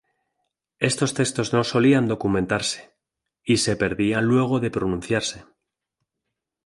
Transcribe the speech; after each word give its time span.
Estos 0.89 1.13
textos 1.17 1.53
no 1.53 1.63
solían 1.63 2.07
documentarse, 2.07 2.91
y 3.43 3.57
se 3.57 3.75
perdían 3.75 4.25
luego 4.25 4.59
de 4.59 4.71
pronunciarse. 4.71 5.45